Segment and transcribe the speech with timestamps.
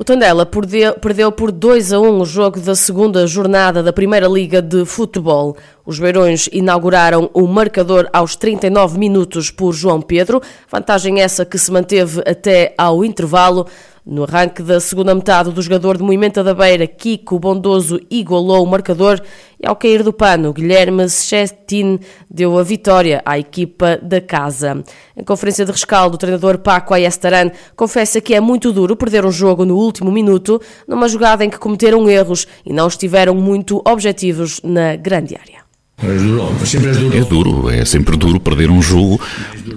[0.00, 4.62] O Tondela perdeu por 2 a 1 o jogo da segunda jornada da Primeira Liga
[4.62, 5.58] de Futebol.
[5.84, 10.40] Os Beirões inauguraram o marcador aos 39 minutos por João Pedro,
[10.70, 13.66] vantagem essa que se manteve até ao intervalo.
[14.04, 18.66] No arranque da segunda metade, do jogador de Moimenta da Beira, Kiko Bondoso, igualou o
[18.66, 19.20] marcador
[19.62, 24.82] e ao cair do pano, Guilherme Chetin deu a vitória à equipa da casa.
[25.14, 29.30] Em conferência de rescaldo, o treinador Paco Ayestaran confessa que é muito duro perder um
[29.30, 34.62] jogo no último minuto, numa jogada em que cometeram erros e não estiveram muito objetivos
[34.64, 35.60] na grande área.
[36.02, 39.20] É duro, é sempre duro perder um jogo,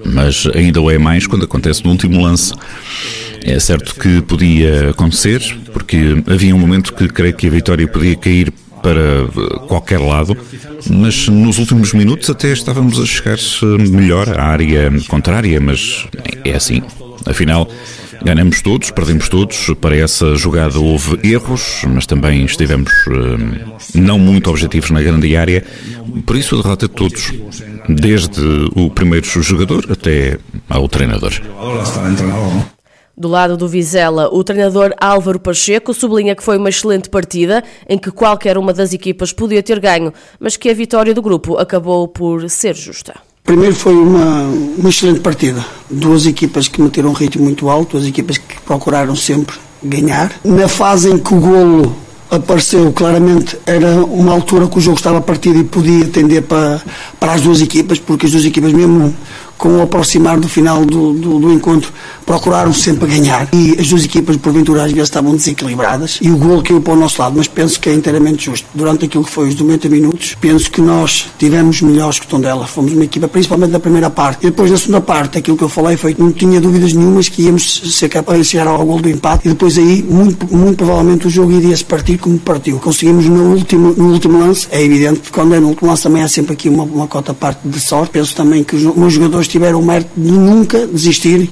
[0.05, 2.53] mas ainda o é mais quando acontece no último lance.
[3.45, 5.41] É certo que podia acontecer,
[5.73, 10.37] porque havia um momento que creio que a vitória podia cair para eh, qualquer lado,
[10.89, 13.37] mas nos últimos minutos até estávamos a chegar
[13.89, 16.05] melhor à área contrária, mas
[16.43, 16.81] é assim.
[17.25, 17.69] Afinal,
[18.21, 19.71] ganhamos todos, perdemos todos.
[19.79, 25.63] Para essa jogada houve erros, mas também estivemos eh, não muito objetivos na grande área.
[26.25, 27.33] Por isso a derrota de todos,
[27.87, 28.41] desde
[28.75, 30.37] o primeiro jogador até
[30.69, 31.33] ao treinador.
[33.15, 37.95] Do lado do Vizela, o treinador Álvaro Pacheco sublinha que foi uma excelente partida, em
[37.95, 42.07] que qualquer uma das equipas podia ter ganho, mas que a vitória do grupo acabou
[42.07, 43.13] por ser justa.
[43.43, 44.45] Primeiro foi uma,
[44.79, 45.63] uma excelente partida.
[45.91, 50.31] Duas equipas que meteram um ritmo muito alto, duas equipas que procuraram sempre ganhar.
[50.43, 51.95] Na fase em que o golo
[52.31, 56.81] apareceu claramente era uma altura que o jogo estava partido e podia tender para,
[57.19, 59.13] para as duas equipas, porque as duas equipas mesmo
[59.63, 61.93] com o aproximar do final do, do, do, encontro,
[62.25, 63.47] procuraram sempre ganhar.
[63.53, 66.95] E as duas equipas, porventura, às vezes estavam desequilibradas e o gol caiu para o
[66.97, 68.67] nosso lado, mas penso que é inteiramente justo.
[68.73, 72.67] Durante aquilo que foi os 90 minutos, penso que nós tivemos melhores que o Tondela.
[72.67, 74.45] Fomos uma equipa, principalmente na primeira parte.
[74.45, 77.29] E depois, na segunda parte, aquilo que eu falei foi que não tinha dúvidas nenhumas
[77.29, 79.47] que íamos ser capazes de chegar ao gol do empate.
[79.47, 82.79] E depois aí, muito, muito provavelmente, o jogo iria se partir como partiu.
[82.79, 84.67] Conseguimos no último, no último lance.
[84.71, 87.33] É evidente que quando é no último lance também há sempre aqui uma, uma cota
[87.33, 88.11] parte de sorte.
[88.11, 91.47] Penso também que os meus jogadores tiveram o mérito de nunca desistir.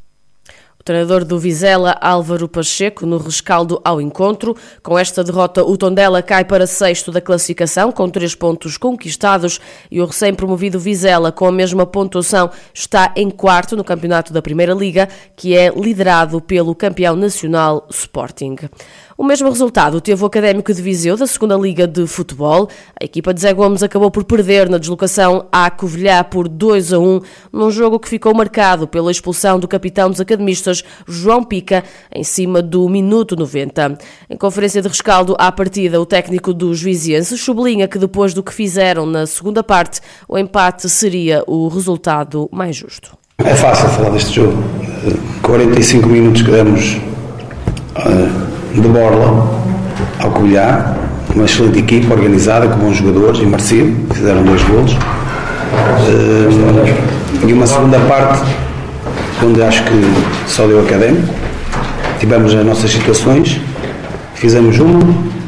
[0.79, 4.57] O treinador do Vizela, Álvaro Pacheco, no rescaldo ao encontro.
[4.81, 10.01] Com esta derrota, o Tondela cai para sexto da classificação, com três pontos conquistados, e
[10.01, 15.07] o recém-promovido Vizela, com a mesma pontuação, está em quarto no campeonato da Primeira Liga,
[15.35, 18.55] que é liderado pelo campeão nacional Sporting.
[19.21, 22.67] O mesmo resultado teve o Académico de Viseu da Segunda Liga de Futebol.
[22.99, 26.97] A equipa de Zé Gomes acabou por perder na deslocação à Covilhã por 2 a
[26.97, 27.19] 1,
[27.53, 32.63] num jogo que ficou marcado pela expulsão do capitão dos academistas, João Pica, em cima
[32.63, 33.95] do minuto 90.
[34.27, 38.51] Em conferência de rescaldo à partida, o técnico dos vizienses sublinha que depois do que
[38.51, 43.15] fizeram na segunda parte, o empate seria o resultado mais justo.
[43.37, 44.57] É fácil falar deste jogo.
[45.43, 46.99] 45 minutos que demos
[48.73, 49.61] de Borla
[50.19, 50.95] ao Covilhã,
[51.35, 54.93] uma excelente equipa organizada, com bons jogadores e merecido, fizeram dois golos.
[54.93, 58.43] Uh, e uma segunda parte
[59.43, 60.13] onde acho que
[60.47, 61.33] só deu académico.
[62.19, 63.59] Tivemos as nossas situações,
[64.35, 64.99] fizemos uma,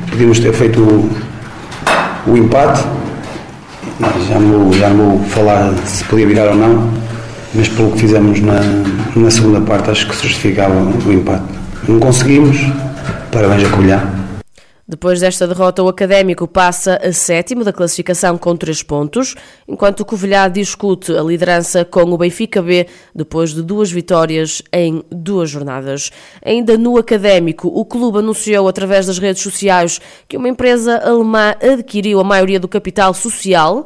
[0.09, 1.09] podíamos ter feito o,
[2.27, 2.83] o empate.
[4.27, 6.89] Já não, vou, já não vou falar se podia virar ou não,
[7.53, 8.59] mas pelo que fizemos na,
[9.15, 10.73] na segunda parte acho que se justificava
[11.05, 11.43] o empate.
[11.87, 12.57] Não conseguimos,
[13.31, 14.23] Parabéns a Covilhã.
[14.85, 19.33] Depois desta derrota, o Académico passa a sétimo da classificação com três pontos,
[19.65, 25.01] enquanto o Covilhã discute a liderança com o Benfica B depois de duas vitórias em
[25.09, 26.11] duas jornadas.
[26.45, 32.19] Ainda no Académico, o clube anunciou através das redes sociais que uma empresa alemã adquiriu
[32.19, 33.85] a maioria do capital social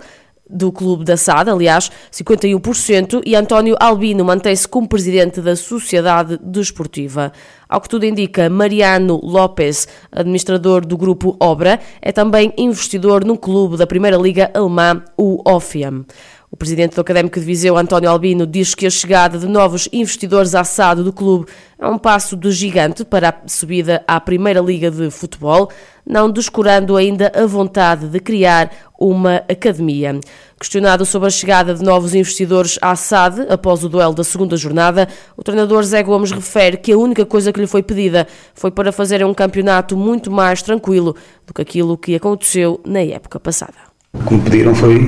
[0.49, 7.31] do Clube da SAD, aliás, 51%, e António Albino mantém-se como presidente da Sociedade Desportiva.
[7.69, 13.75] Ao que tudo indica, Mariano Lopes, administrador do grupo Obra, é também investidor no clube
[13.75, 16.05] da Primeira Liga Alemã, o Offiam.
[16.49, 20.55] O presidente do Académico de Viseu, António Albino, diz que a chegada de novos investidores
[20.55, 21.45] à SAD do clube
[21.77, 25.69] é um passo de gigante para a subida à Primeira Liga de Futebol,
[26.05, 30.17] não descurando ainda a vontade de criar uma academia.
[30.57, 35.05] Questionado sobre a chegada de novos investidores à SAD após o duelo da segunda jornada,
[35.35, 38.93] o treinador Zé Gomes refere que a única coisa que lhe foi pedida foi para
[38.93, 41.13] fazer um campeonato muito mais tranquilo
[41.45, 43.75] do que aquilo que aconteceu na época passada.
[44.13, 45.05] O que me pediram foi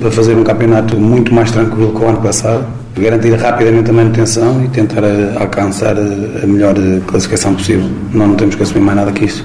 [0.00, 2.64] para fazer um campeonato muito mais tranquilo que o ano passado,
[2.96, 7.88] garantir rapidamente a manutenção e tentar eh, alcançar eh, a melhor eh, classificação possível.
[8.12, 9.44] Nós não temos que assumir mais nada que isso.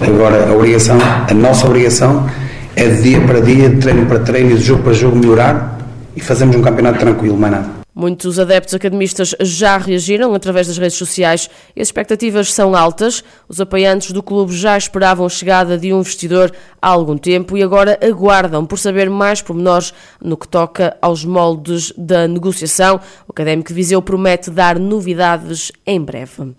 [0.00, 0.98] Agora, a obrigação,
[1.28, 2.26] a nossa obrigação
[2.74, 5.78] é de dia para dia, de treino para treino de jogo para jogo melhorar
[6.16, 7.77] e fazermos um campeonato tranquilo, mais nada.
[8.00, 13.24] Muitos adeptos academistas já reagiram através das redes sociais e as expectativas são altas.
[13.48, 17.62] Os apoiantes do clube já esperavam a chegada de um investidor há algum tempo e
[17.62, 19.92] agora aguardam por saber mais pormenores
[20.22, 23.00] no que toca aos moldes da negociação.
[23.26, 26.54] O Académico de Viseu promete dar novidades em breve.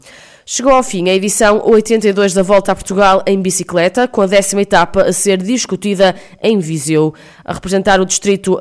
[0.51, 4.63] Chegou ao fim a edição 82 da Volta a Portugal em bicicleta, com a décima
[4.63, 7.13] etapa a ser discutida em Viseu.
[7.45, 8.59] A representar o distrito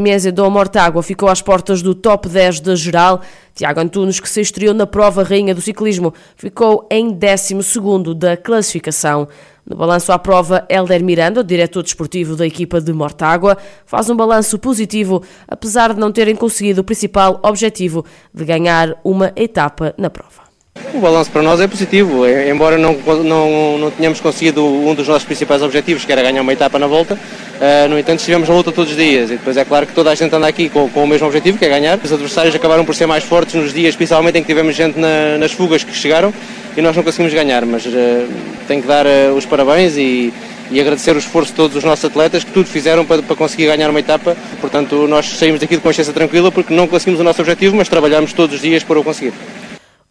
[0.00, 3.20] Mese do Mortágua ficou às portas do top 10 da geral.
[3.52, 9.26] Tiago Antunes, que se estreou na prova rainha do ciclismo, ficou em 12 da classificação.
[9.68, 14.56] No balanço à prova, Helder Miranda, diretor desportivo da equipa de Mortágua, faz um balanço
[14.56, 20.45] positivo, apesar de não terem conseguido o principal objetivo de ganhar uma etapa na prova.
[20.94, 25.06] O balanço para nós é positivo, é, embora não, não, não tenhamos conseguido um dos
[25.08, 28.54] nossos principais objetivos, que era ganhar uma etapa na volta, uh, no entanto estivemos na
[28.54, 30.88] luta todos os dias e depois é claro que toda a gente anda aqui com,
[30.88, 31.98] com, o mesmo objetivo, que é ganhar.
[32.02, 35.36] Os adversários acabaram por ser mais fortes nos dias, especialmente em que tivemos gente na,
[35.38, 36.32] nas fugas que chegaram
[36.76, 38.28] e nós não conseguimos ganhar, mas uh,
[38.66, 40.32] tenho que dar uh, os parabéns e,
[40.70, 43.66] e agradecer o esforço de todos os nossos atletas que tudo fizeram para, para conseguir
[43.66, 44.36] ganhar uma etapa.
[44.60, 48.32] Portanto, nós saímos daqui de consciência tranquila porque não conseguimos o nosso objetivo, mas trabalhamos
[48.32, 49.32] todos os dias para o conseguir.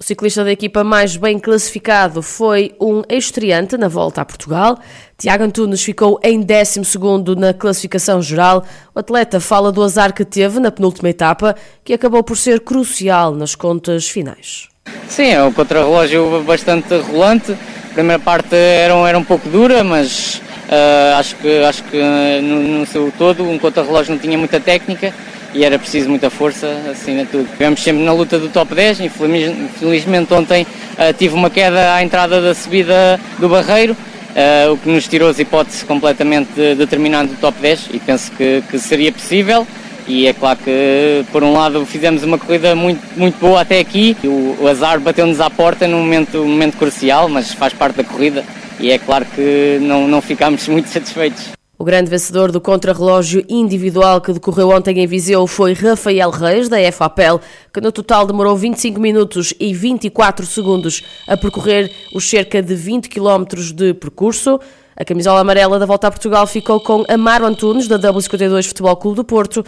[0.05, 4.77] O ciclista da equipa mais bem classificado foi um estreante na volta a Portugal.
[5.17, 6.81] Tiago Antunes ficou em 12
[7.35, 8.63] na classificação geral.
[8.93, 13.33] O atleta fala do azar que teve na penúltima etapa, que acabou por ser crucial
[13.33, 14.69] nas contas finais.
[15.07, 17.53] Sim, é um contrarrelógio bastante rolante.
[17.53, 20.35] A primeira parte era, era um pouco dura, mas
[20.69, 21.99] uh, acho que, acho que
[22.43, 25.11] no, no seu todo um contrarrelógio não tinha muita técnica
[25.55, 26.67] e era preciso muita força,
[27.05, 27.45] de tudo.
[27.45, 32.41] Estivemos sempre na luta do top 10, infelizmente ontem uh, tive uma queda à entrada
[32.41, 37.37] da subida do Barreiro, uh, o que nos tirou as hipóteses completamente de, determinando o
[37.37, 39.65] top 10 e penso que, que, seria possível.
[40.07, 44.15] E é claro que, por um lado, fizemos uma corrida muito, muito boa até aqui.
[44.23, 48.03] O, o azar bateu-nos à porta num momento, um momento crucial, mas faz parte da
[48.03, 48.43] corrida.
[48.79, 51.55] E é claro que não, não ficámos muito satisfeitos.
[51.77, 56.77] O grande vencedor do contrarrelógio individual que decorreu ontem em Viseu foi Rafael Reis, da
[56.89, 57.41] FAPEL,
[57.73, 63.09] que no total demorou 25 minutos e 24 segundos a percorrer os cerca de 20
[63.09, 64.57] quilómetros de percurso.
[64.95, 69.17] A camisola amarela da Volta a Portugal ficou com Amaro Antunes, da W52 Futebol Clube
[69.17, 69.65] do Porto,